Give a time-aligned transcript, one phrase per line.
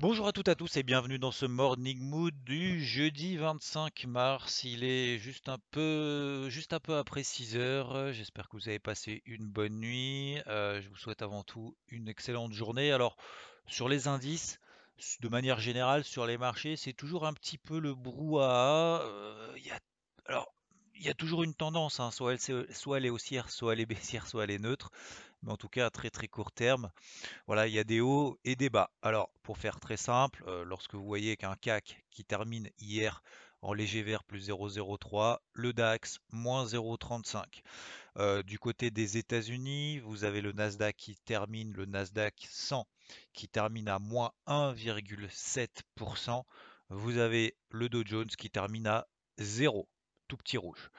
[0.00, 4.04] Bonjour à toutes et à tous et bienvenue dans ce Morning Mood du jeudi 25
[4.06, 4.62] mars.
[4.62, 8.12] Il est juste un peu, juste un peu après 6 heures.
[8.12, 10.38] J'espère que vous avez passé une bonne nuit.
[10.46, 12.92] Euh, je vous souhaite avant tout une excellente journée.
[12.92, 13.16] Alors,
[13.66, 14.60] sur les indices,
[15.18, 19.02] de manière générale, sur les marchés, c'est toujours un petit peu le brouhaha.
[19.02, 19.80] Euh, il y a,
[20.26, 20.54] alors,
[20.94, 24.28] il y a toujours une tendance, hein, soit elle est haussière, soit elle est baissière,
[24.28, 24.92] soit elle est neutre.
[25.42, 26.90] Mais en tout cas, à très très court terme,
[27.46, 28.90] voilà, il y a des hauts et des bas.
[29.02, 33.22] Alors, pour faire très simple, euh, lorsque vous voyez qu'un CAC qui termine hier
[33.62, 37.62] en léger vert plus 0,03, le DAX moins 0,35.
[38.18, 42.86] Euh, du côté des États-Unis, vous avez le Nasdaq qui termine, le Nasdaq 100
[43.32, 46.44] qui termine à moins 1,7%.
[46.90, 49.06] Vous avez le Dow Jones qui termine à
[49.38, 49.88] 0,
[50.28, 50.90] tout petit rouge.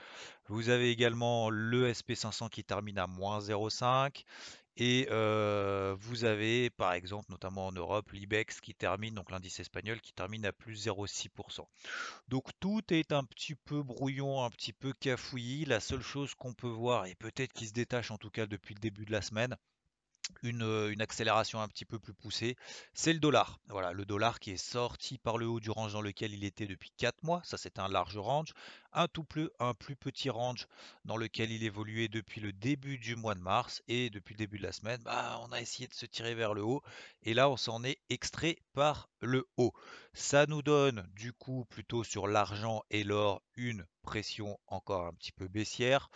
[0.47, 4.25] Vous avez également le SP500 qui termine à moins 0,5.
[4.81, 9.99] Et euh, vous avez par exemple, notamment en Europe, l'IBEX qui termine, donc l'indice espagnol
[9.99, 11.65] qui termine à plus 0,6%.
[12.29, 15.65] Donc tout est un petit peu brouillon, un petit peu cafouillis.
[15.65, 18.73] La seule chose qu'on peut voir, et peut-être qui se détache en tout cas depuis
[18.73, 19.57] le début de la semaine,
[20.43, 22.55] une, euh, une accélération un petit peu plus poussée,
[22.93, 23.59] c'est le dollar.
[23.67, 26.67] Voilà, le dollar qui est sorti par le haut du range dans lequel il était
[26.67, 27.41] depuis 4 mois.
[27.43, 28.53] Ça, c'est un large range.
[28.93, 30.67] Un tout plus, un plus petit range
[31.05, 33.81] dans lequel il évoluait depuis le début du mois de mars.
[33.87, 36.53] Et depuis le début de la semaine, bah, on a essayé de se tirer vers
[36.53, 36.81] le haut.
[37.23, 39.73] Et là, on s'en est extrait par le haut.
[40.13, 45.31] Ça nous donne, du coup, plutôt sur l'argent et l'or, une pression encore un petit
[45.31, 46.09] peu baissière.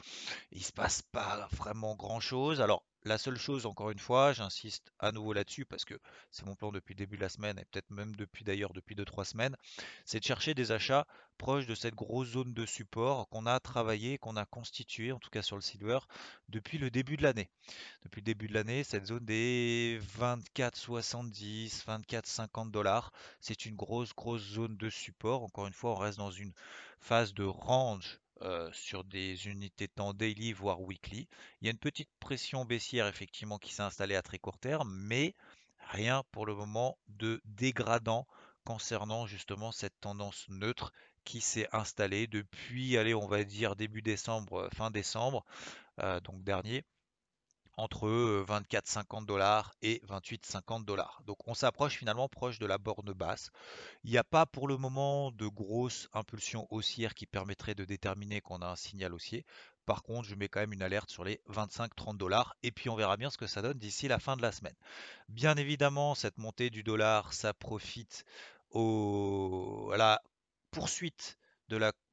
[0.52, 2.62] Il se passe pas vraiment grand-chose.
[2.62, 5.96] Alors, la seule chose, encore une fois, j'insiste à nouveau là-dessus parce que
[6.32, 8.96] c'est mon plan depuis le début de la semaine et peut-être même depuis d'ailleurs depuis
[8.96, 9.56] 2-3 semaines,
[10.06, 11.06] c'est de chercher des achats
[11.38, 15.30] proches de cette grosse zone de support qu'on a travaillé, qu'on a constitué, en tout
[15.30, 16.00] cas sur le silver,
[16.50, 17.50] depuis le début de l'année.
[18.04, 23.12] Depuis le début de l'année, cette zone des 24,70, 24,50 dollars,
[23.42, 25.44] c'est une grosse, grosse zone de support.
[25.44, 26.54] Encore une fois, on reste dans une
[27.00, 31.28] phase de range euh, sur des unités temps daily, voire weekly.
[31.62, 34.94] Il y a une petite pression baissière effectivement qui s'est installée à très court terme,
[34.94, 35.36] mais
[35.90, 38.28] rien pour le moment de dégradant
[38.66, 40.92] concernant justement cette tendance neutre
[41.24, 45.46] qui s'est installée depuis, allez, on va dire début décembre, fin décembre,
[46.00, 46.84] euh, donc dernier
[47.78, 48.08] entre
[48.46, 51.22] 24,50 dollars et 28,50 dollars.
[51.26, 53.52] Donc on s'approche finalement proche de la borne basse.
[54.04, 58.42] Il n'y a pas pour le moment de grosse impulsion haussière qui permettrait de déterminer
[58.42, 59.46] qu'on a un signal haussier.
[59.86, 62.96] Par contre, je mets quand même une alerte sur les 25-30 dollars et puis on
[62.96, 64.76] verra bien ce que ça donne d'ici la fin de la semaine.
[65.28, 68.24] Bien évidemment, cette montée du dollar, ça profite
[68.76, 70.22] à la
[70.72, 71.38] poursuite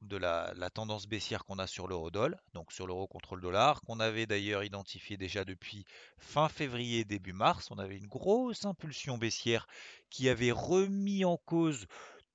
[0.01, 3.99] de la, tendance baissière qu'on a sur l'euro-dollar, donc sur l'euro contre le dollar, qu'on
[3.99, 5.85] avait d'ailleurs identifié déjà depuis
[6.17, 7.69] fin février, début mars.
[7.71, 9.67] On avait une grosse impulsion baissière
[10.09, 11.85] qui avait remis en cause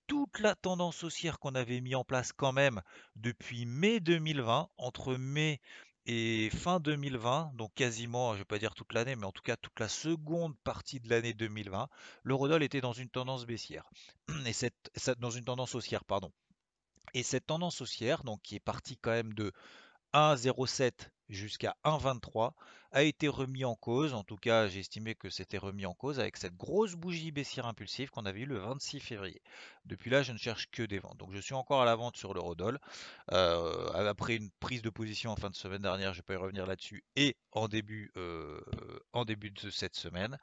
[0.06, 2.80] toute la tendance haussière qu'on avait mis en place quand même
[3.16, 5.60] depuis mai 2020, entre mai
[6.06, 9.42] et fin 2020, donc quasiment, je ne vais pas dire toute l'année, mais en tout
[9.42, 11.88] cas toute la seconde partie de l'année 2020,
[12.22, 13.90] l'eurodoll était dans une tendance baissière,
[14.46, 14.52] et
[15.18, 16.30] dans une tendance haussière, pardon.
[17.14, 19.52] Et cette tendance haussière, donc qui est partie quand même de
[20.12, 20.92] 1,07
[21.28, 22.52] jusqu'à 1,23,
[22.92, 24.14] a été remis en cause.
[24.14, 27.66] En tout cas, j'ai estimé que c'était remis en cause avec cette grosse bougie baissière
[27.66, 29.42] impulsive qu'on avait eue le 26 février.
[29.84, 31.18] Depuis là, je ne cherche que des ventes.
[31.18, 32.78] Donc je suis encore à la vente sur l'eurodoll.
[33.32, 36.66] Euh, après une prise de position en fin de semaine dernière, je peux y revenir
[36.66, 38.60] là-dessus, et en début, euh,
[39.14, 40.38] de cette semaine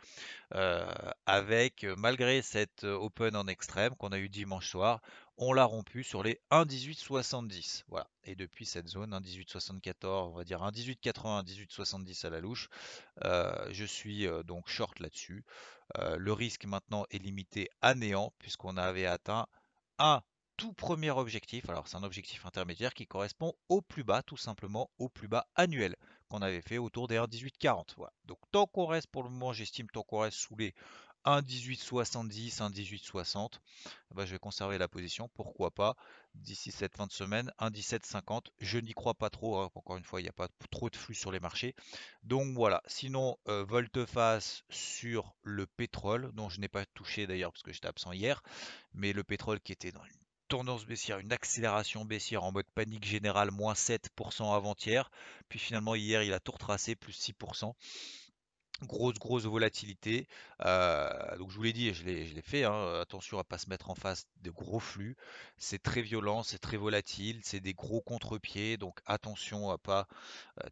[0.55, 0.85] euh,
[1.25, 5.01] avec, malgré cette euh, open en extrême qu'on a eu dimanche soir,
[5.37, 7.83] on l'a rompu sur les 1,1870.
[7.87, 8.07] Voilà.
[8.23, 12.69] Et depuis cette zone, 1,1874, on va dire 1,1880, 1,1870 à la louche,
[13.23, 15.43] euh, je suis euh, donc short là-dessus.
[15.97, 19.47] Euh, le risque maintenant est limité à néant puisqu'on avait atteint
[19.99, 20.21] un
[20.57, 21.67] tout premier objectif.
[21.69, 25.47] Alors c'est un objectif intermédiaire qui correspond au plus bas, tout simplement au plus bas
[25.55, 25.95] annuel
[26.29, 27.95] qu'on avait fait autour des 1,1840.
[27.97, 28.13] Voilà.
[28.25, 30.73] Donc tant qu'on reste pour le moment, j'estime tant qu'on reste sous les
[31.25, 33.59] un 18,70, un 18,60,
[34.11, 35.95] bah, je vais conserver la position, pourquoi pas,
[36.35, 39.71] d'ici cette fin de semaine, un 17,50, je n'y crois pas trop, hein.
[39.75, 41.75] encore une fois, il n'y a pas trop de flux sur les marchés.
[42.23, 47.63] Donc voilà, sinon, euh, volte-face sur le pétrole, dont je n'ai pas touché d'ailleurs parce
[47.63, 48.43] que j'étais absent hier,
[48.93, 50.11] mais le pétrole qui était dans une
[50.49, 55.09] tendance baissière, une accélération baissière en mode panique générale, moins 7% avant-hier,
[55.49, 57.73] puis finalement hier il a tout retracé, plus 6%
[58.85, 60.27] grosse grosse volatilité.
[60.59, 62.63] Donc je vous l'ai dit, je l'ai fait.
[62.63, 65.15] Hein, attention à pas se mettre en face de gros flux.
[65.57, 68.77] C'est très violent, c'est très volatile, c'est des gros contre-pieds.
[68.77, 70.07] Donc attention à pas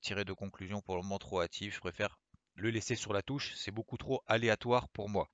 [0.01, 1.73] tirer de conclusions pour le moment trop hâtives.
[1.73, 2.19] Je préfère
[2.55, 3.53] le laisser sur la touche.
[3.55, 5.29] C'est beaucoup trop aléatoire pour moi.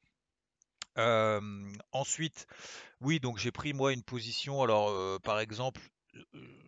[1.91, 2.47] Ensuite,
[3.01, 4.63] oui, donc j'ai pris moi une position.
[4.63, 5.81] Alors, par exemple,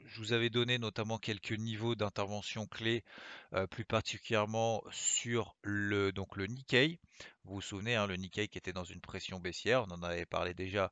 [0.05, 3.03] je vous avais donné notamment quelques niveaux d'intervention clés,
[3.69, 6.99] plus particulièrement sur le, donc le Nikkei.
[7.43, 10.25] Vous vous souvenez, hein, le Nikkei qui était dans une pression baissière, on en avait
[10.25, 10.91] parlé déjà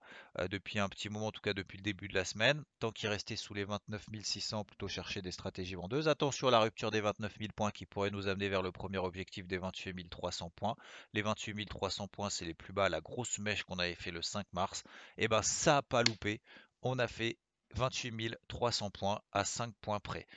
[0.49, 2.63] depuis un petit moment, en tout cas depuis le début de la semaine.
[2.79, 6.07] Tant qu'il restait sous les 29 600, plutôt chercher des stratégies vendeuses.
[6.07, 8.97] Attention à la rupture des 29 000 points qui pourrait nous amener vers le premier
[8.97, 10.75] objectif des 28 300 points.
[11.13, 14.21] Les 28 300 points, c'est les plus bas, la grosse mèche qu'on avait fait le
[14.21, 14.83] 5 mars.
[15.17, 16.41] Et eh ben ça n'a pas loupé.
[16.81, 17.37] On a fait
[17.75, 20.27] 28 300 points à 5 points près.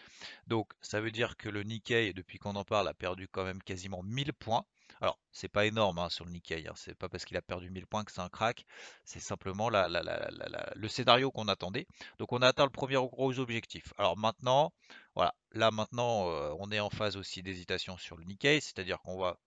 [0.47, 3.63] Donc ça veut dire que le Nikkei, depuis qu'on en parle, a perdu quand même
[3.63, 4.65] quasiment 1000 points.
[5.01, 6.75] Alors, c'est pas énorme hein, sur le Nikkei, hein.
[6.77, 8.67] c'est pas parce qu'il a perdu 1000 points que c'est un crack,
[9.05, 11.87] c'est simplement le scénario qu'on attendait.
[12.19, 13.95] Donc on a atteint le premier gros objectif.
[13.97, 14.73] Alors maintenant,
[15.15, 19.19] voilà, là maintenant euh, on est en phase aussi d'hésitation sur le Nikkei, c'est-à-dire qu'on
[19.19, 19.39] va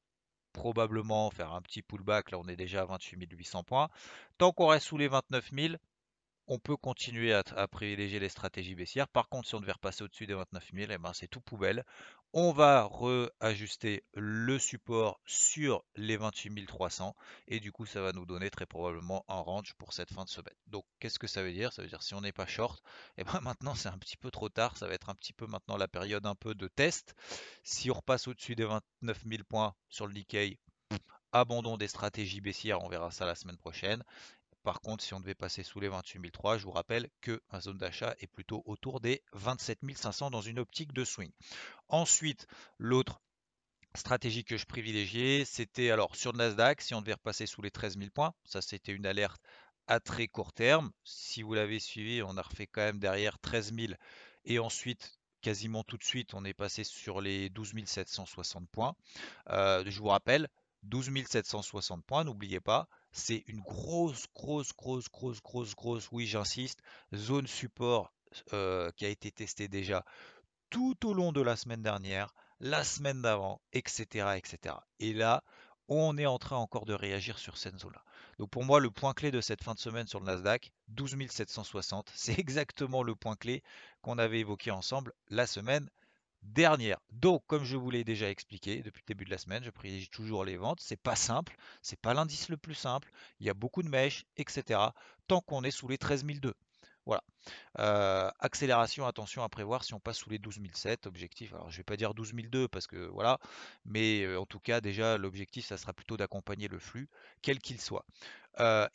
[0.54, 3.90] probablement faire un petit pullback, là on est déjà à 28 800 points.
[4.38, 5.74] Tant qu'on reste sous les 29 000,
[6.48, 9.08] on peut continuer à, privilégier les stratégies baissières.
[9.08, 11.86] Par contre, si on devait repasser au-dessus des 29 000, eh ben, c'est tout poubelle.
[12.34, 17.16] On va réajuster le support sur les 28 300
[17.48, 20.30] et du coup, ça va nous donner très probablement un range pour cette fin de
[20.30, 20.56] semaine.
[20.68, 21.72] Donc, qu'est-ce que ça veut dire?
[21.72, 22.82] Ça veut dire si on n'est pas short,
[23.18, 24.78] eh ben maintenant c'est un petit peu trop tard.
[24.78, 27.16] Ça va être un petit peu maintenant la période un peu de test.
[27.64, 30.60] Si on repasse au-dessus des 29 000 points sur le Nikkei,
[31.32, 34.04] abandon des stratégies baissières, on verra ça la semaine prochaine.
[34.64, 37.60] Par contre, si on devait passer sous les 28 003, je vous rappelle que ma
[37.60, 41.32] zone d'achat est plutôt autour des 27 500 dans une optique de swing.
[41.90, 43.22] Ensuite, l'autre
[43.96, 47.72] stratégie que je privilégiais, c'était alors sur le Nasdaq, si on devait repasser sous les
[47.72, 49.42] 13 000 points, ça c'était une alerte
[49.88, 50.92] à très court terme.
[51.04, 53.94] Si vous l'avez suivi, on a refait quand même derrière 13 000
[54.46, 58.96] et ensuite quasiment tout de suite, on est passé sur les 12 760 points.
[59.50, 60.48] Euh, je vous rappelle,
[60.84, 66.82] 12 760 points, n'oubliez pas, c'est une grosse, grosse, grosse, grosse, grosse, grosse, oui j'insiste,
[67.16, 68.12] zone support
[68.52, 70.04] euh, qui a été testée déjà
[70.70, 74.76] tout au long de la semaine dernière, la semaine d'avant, etc., etc.
[75.00, 75.44] Et là,
[75.88, 78.04] on est en train encore de réagir sur cette zone-là.
[78.40, 81.16] Donc pour moi, le point clé de cette fin de semaine sur le Nasdaq, 12
[81.30, 83.62] 760, c'est exactement le point clé
[84.02, 85.90] qu'on avait évoqué ensemble la semaine
[86.44, 87.00] dernière.
[87.12, 90.10] Donc, comme je vous l'ai déjà expliqué depuis le début de la semaine, je privilégie
[90.10, 90.80] toujours les ventes.
[90.82, 93.12] C'est pas simple, c'est pas l'indice le plus simple.
[93.40, 94.80] Il y a beaucoup de mèches, etc.
[95.28, 96.26] Tant qu'on est sous les 13
[97.06, 97.24] Voilà.
[97.80, 100.60] Euh, accélération, attention à prévoir si on passe sous les 12
[101.06, 102.34] Objectif, alors je vais pas dire 12
[102.72, 103.40] parce que voilà,
[103.86, 107.10] mais euh, en tout cas, déjà, l'objectif, ça sera plutôt d'accompagner le flux,
[107.42, 108.06] quel qu'il soit.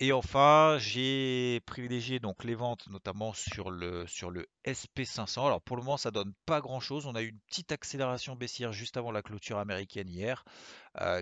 [0.00, 5.46] Et enfin, j'ai privilégié donc les ventes, notamment sur le, sur le SP500.
[5.46, 7.06] Alors pour le moment, ça donne pas grand-chose.
[7.06, 10.44] On a eu une petite accélération baissière juste avant la clôture américaine hier,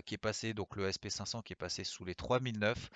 [0.05, 2.89] qui est passé donc le SP500 qui est passé sous les 3009.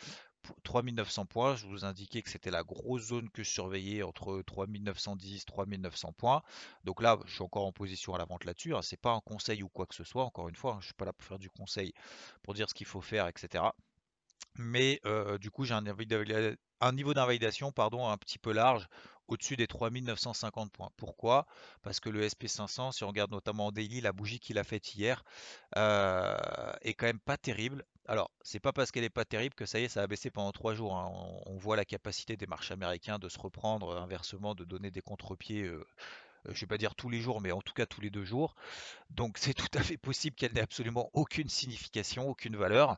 [0.64, 5.46] 3900 points, je vous indiquais que c'était la grosse zone que je surveillais entre 3910
[5.46, 6.42] 3900 points.
[6.84, 8.76] Donc là, je suis encore en position à la vente là-dessus.
[8.76, 8.82] Hein.
[8.82, 10.24] C'est pas un conseil ou quoi que ce soit.
[10.24, 10.78] Encore une fois, hein.
[10.82, 11.94] je suis pas là pour faire du conseil,
[12.44, 13.64] pour dire ce qu'il faut faire, etc.
[14.58, 15.02] Mais
[15.40, 18.88] du coup, j'ai un, niveau d'invalidation pardon, un petit peu large,
[19.28, 20.90] au-dessus des 3950 points.
[20.98, 21.46] Pourquoi?
[21.84, 24.94] Parce que le SP500, si on regarde notamment en daily, la bougie qu'il a faite
[24.96, 25.24] hier
[25.76, 27.86] est quand même pas terrible.
[28.08, 30.32] Alors, c'est pas parce qu'elle est pas terrible que ça y est, ça a baissé
[30.32, 30.98] pendant trois jours.
[30.98, 31.10] Hein.
[31.46, 35.72] On, voit la capacité des marchés américains de se reprendre, inversement, de donner des contre-pieds
[36.46, 38.24] je ne vais pas dire tous les jours, mais en tout cas tous les deux
[38.24, 38.56] jours.
[39.10, 42.98] Donc c'est tout à fait possible qu'elle n'ait absolument aucune signification, aucune valeur.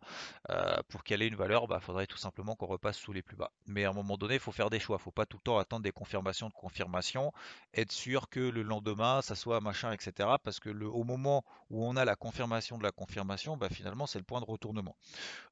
[0.50, 3.22] Euh, pour qu'elle ait une valeur, il bah, faudrait tout simplement qu'on repasse sous les
[3.22, 3.52] plus bas.
[3.68, 4.98] Mais à un moment donné, il faut faire des choix.
[4.98, 7.34] Il ne faut pas tout le temps attendre des confirmations de confirmation,
[7.74, 10.30] être sûr que le lendemain, ça soit machin, etc.
[10.44, 14.20] Parce que au moment où on a la confirmation de la confirmation, bah, finalement, c'est
[14.20, 14.96] le point de retournement.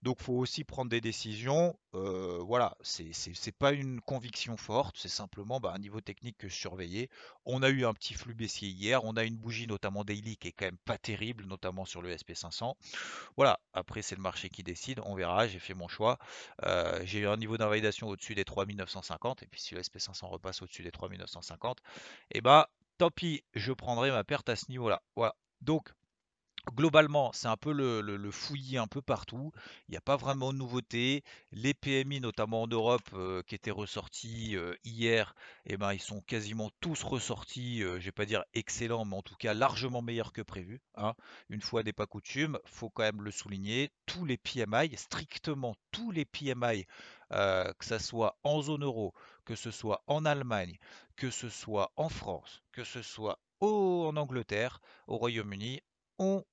[0.03, 1.75] Donc il faut aussi prendre des décisions.
[1.93, 6.55] Euh, voilà, c'est pas une conviction forte, c'est simplement bah, un niveau technique que je
[6.55, 7.09] surveillais.
[7.45, 9.03] On a eu un petit flux baissier hier.
[9.03, 12.13] On a une bougie notamment daily qui est quand même pas terrible, notamment sur le
[12.15, 12.75] SP500.
[13.37, 16.17] Voilà, après c'est le marché qui décide, on verra, j'ai fait mon choix.
[16.63, 20.61] Euh, j'ai eu un niveau d'invalidation au-dessus des 3950 et puis si le SP500 repasse
[20.61, 21.79] au-dessus des 3950,
[22.31, 25.01] et eh bah tant pis, je prendrai ma perte à ce niveau-là.
[25.15, 25.35] Voilà.
[25.61, 25.93] Donc
[26.69, 29.51] Globalement, c'est un peu le, fouillis un peu partout.
[29.87, 31.23] Il n'y a pas vraiment de nouveautés.
[31.51, 35.33] Les PMI, notamment en Europe, euh, qui étaient ressortis euh, hier,
[35.65, 39.15] eh ben, ils sont quasiment tous ressortis, euh, je ne vais pas dire excellents, mais
[39.15, 40.81] en tout cas largement meilleurs que prévu.
[40.95, 41.15] Hein.
[41.49, 43.89] Une fois n'est pas coutume, faut quand même le souligner.
[44.05, 46.85] Tous les PMI, strictement tous les PMI,
[47.31, 49.13] que ce soit en zone euro,
[49.45, 50.77] que ce soit en Allemagne,
[51.15, 55.81] que ce soit en France, que ce soit en Angleterre, au Royaume-Uni,
[56.19, 56.43] ont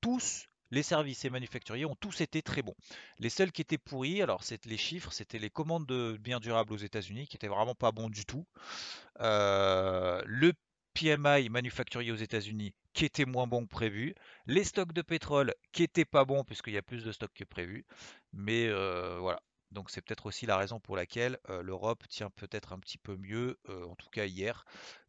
[0.00, 2.74] tous, les services et manufacturiers ont tous été très bons.
[3.18, 6.78] Les seuls qui étaient pourris, alors les chiffres, c'était les commandes de biens durables aux
[6.78, 8.46] États-Unis qui étaient vraiment pas bons du tout.
[9.20, 10.52] Euh, le
[10.94, 14.14] PMI manufacturier aux États-Unis qui était moins bon que prévu.
[14.46, 17.44] Les stocks de pétrole qui étaient pas bons puisqu'il y a plus de stocks que
[17.44, 17.86] prévu.
[18.32, 19.40] Mais euh, voilà.
[19.70, 23.16] Donc c'est peut-être aussi la raison pour laquelle euh, l'Europe tient peut-être un petit peu
[23.16, 24.64] mieux, en tout cas hier,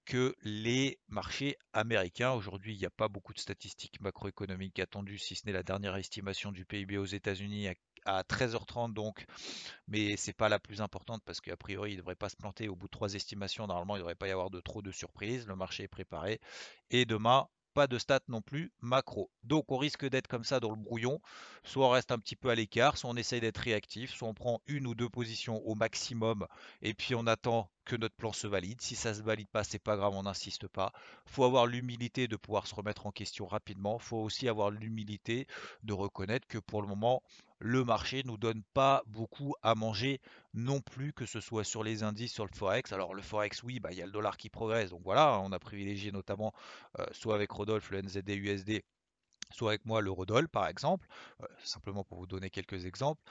[0.10, 2.32] que les marchés américains.
[2.32, 5.96] Aujourd'hui, il n'y a pas beaucoup de statistiques macroéconomiques attendues, si ce n'est la dernière
[5.98, 7.68] estimation du PIB aux États-Unis
[8.06, 9.25] à 13h30 donc,
[9.88, 12.75] mais c'est pas la plus importante parce qu'a priori il devrait pas se planter au
[12.75, 13.68] bout de trois estimations.
[13.68, 15.46] Normalement, il devrait pas y avoir de trop de surprises.
[15.46, 16.42] Le marché est préparé.
[16.89, 19.30] Et demain, pas de stats non plus macro.
[19.44, 21.22] Donc on risque d'être comme ça dans le brouillon.
[21.63, 24.34] Soit on reste un petit peu à l'écart, soit on essaye d'être réactif, soit on
[24.34, 26.48] prend une ou deux positions au maximum
[26.82, 28.79] et puis on attend que notre plan se valide.
[28.81, 30.93] Si ça se valide pas, c'est pas grave, on n'insiste pas.
[31.25, 33.98] Faut avoir l'humilité de pouvoir se remettre en question rapidement.
[33.98, 35.48] Faut aussi avoir l'humilité
[35.84, 37.24] de reconnaître que pour le moment,
[37.58, 40.22] le marché nous donne pas beaucoup à manger
[40.53, 42.93] non plus, que ce soit sur les indices, sur le forex.
[42.93, 45.51] Alors le forex, oui, bah, il y a le dollar qui progresse, donc voilà, on
[45.51, 46.53] a privilégié notamment
[47.00, 48.84] euh, soit avec Rodolphe le NZD USD
[49.51, 51.08] soit avec moi l'eurodoll par exemple,
[51.63, 53.22] simplement pour vous donner quelques exemples.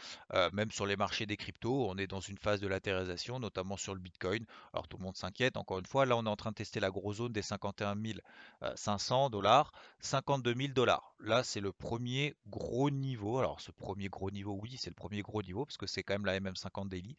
[0.53, 3.95] Même sur les marchés des cryptos, on est dans une phase de latérisation, notamment sur
[3.95, 4.45] le Bitcoin.
[4.73, 6.81] Alors tout le monde s'inquiète, encore une fois, là on est en train de tester
[6.81, 7.97] la grosse zone des 51
[8.75, 11.15] 500 dollars, 52 000 dollars.
[11.21, 13.39] Là c'est le premier gros niveau.
[13.39, 16.15] Alors ce premier gros niveau, oui, c'est le premier gros niveau, parce que c'est quand
[16.15, 17.17] même la MM50 Daily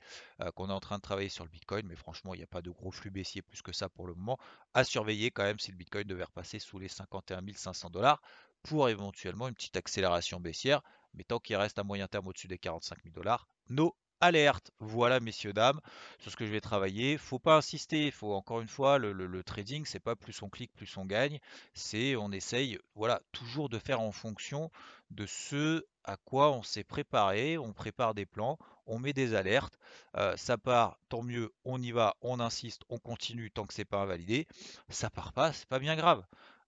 [0.56, 2.62] qu'on est en train de travailler sur le Bitcoin, mais franchement il n'y a pas
[2.62, 4.38] de gros flux baissier plus que ça pour le moment.
[4.74, 8.22] À surveiller quand même si le Bitcoin devait repasser sous les 51 500 dollars
[8.63, 10.82] pour éventuellement une petite accélération baissière,
[11.13, 14.72] mais tant qu'il reste à moyen terme au-dessus des 45 000 dollars, nos alertes.
[14.80, 15.80] Voilà, messieurs, dames,
[16.20, 17.18] sur ce que je vais travailler.
[17.18, 20.74] Faut pas insister, faut encore une fois, le, le trading, c'est pas plus on clique,
[20.74, 21.39] plus on gagne.
[21.74, 24.72] C'est on essaye, voilà, toujours de faire en fonction
[25.12, 27.58] de ce à quoi on s'est préparé.
[27.58, 29.78] On prépare des plans, on met des alertes.
[30.18, 33.86] Euh, ça part, tant mieux, on y va, on insiste, on continue tant que c'est
[33.86, 34.48] pas invalidé.
[34.89, 36.25] Ça part pas, c'est pas bien grave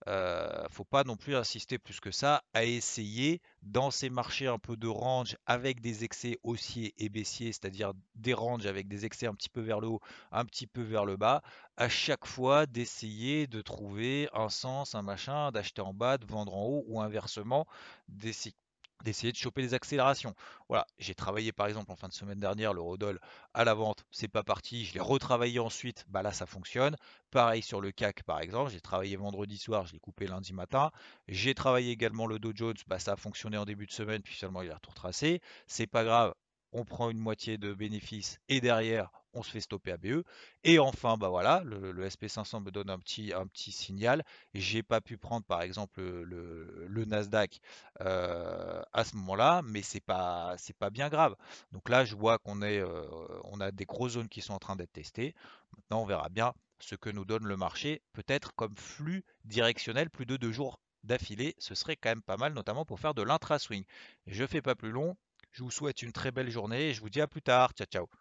[0.07, 4.57] ne faut pas non plus insister plus que ça à essayer dans ces marchés un
[4.57, 9.27] peu de range avec des excès haussiers et baissiers, c'est-à-dire des ranges avec des excès
[9.27, 11.41] un petit peu vers le haut, un petit peu vers le bas,
[11.77, 16.55] à chaque fois d'essayer de trouver un sens, un machin, d'acheter en bas, de vendre
[16.55, 17.67] en haut ou inversement,
[18.07, 18.55] d'essayer
[19.03, 20.33] d'essayer de choper les accélérations.
[20.69, 23.19] Voilà, j'ai travaillé par exemple en fin de semaine dernière le Rodol
[23.53, 26.95] à la vente, c'est pas parti, je l'ai retravaillé ensuite, bah là ça fonctionne.
[27.31, 30.91] Pareil sur le CAC par exemple, j'ai travaillé vendredi soir, je l'ai coupé lundi matin.
[31.27, 34.35] J'ai travaillé également le Dow Jones, bah ça a fonctionné en début de semaine, puis
[34.35, 35.41] seulement il a retracé.
[35.67, 36.33] C'est pas grave,
[36.71, 40.23] on prend une moitié de bénéfices et derrière on se fait stopper à BE.
[40.63, 44.23] Et enfin, bah voilà, le, SP500 me donne un petit, un petit signal.
[44.53, 47.59] J'ai pas pu prendre par exemple le, Nasdaq
[48.01, 51.35] euh, à ce moment-là, mais c'est pas, pas bien grave.
[51.71, 53.05] Donc là, je vois qu'on est, euh,
[53.45, 55.35] on a des grosses zones qui sont en train d'être testées.
[55.75, 60.25] Maintenant, on verra bien ce que nous donne le marché, peut-être comme flux directionnel plus
[60.25, 63.83] de deux jours d'affilée, ce serait quand même pas mal, notamment pour faire de l'intra-swing.
[64.27, 65.15] Je fais pas plus long,
[65.51, 67.71] je vous souhaite une très belle journée et je vous dis à plus tard.
[67.73, 68.20] Ciao, ciao.